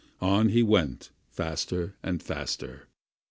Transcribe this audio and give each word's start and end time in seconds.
On 0.19 0.49
he 0.49 0.63
went 0.63 1.09
again, 1.11 1.15
faster 1.29 1.93
and 2.01 2.23
faster. 2.23 2.87